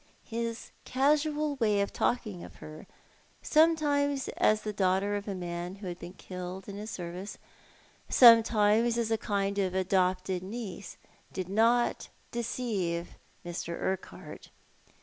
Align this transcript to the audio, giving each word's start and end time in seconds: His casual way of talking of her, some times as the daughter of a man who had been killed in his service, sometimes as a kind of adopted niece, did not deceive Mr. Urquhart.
His 0.25 0.71
casual 0.83 1.57
way 1.57 1.79
of 1.79 1.93
talking 1.93 2.43
of 2.43 2.55
her, 2.55 2.87
some 3.43 3.75
times 3.75 4.29
as 4.29 4.63
the 4.63 4.73
daughter 4.73 5.15
of 5.15 5.27
a 5.27 5.35
man 5.35 5.75
who 5.75 5.85
had 5.85 5.99
been 5.99 6.13
killed 6.15 6.67
in 6.67 6.75
his 6.75 6.89
service, 6.89 7.37
sometimes 8.09 8.97
as 8.97 9.11
a 9.11 9.17
kind 9.19 9.59
of 9.59 9.75
adopted 9.75 10.41
niece, 10.41 10.97
did 11.31 11.49
not 11.49 12.09
deceive 12.31 13.09
Mr. 13.45 13.79
Urquhart. 13.79 14.49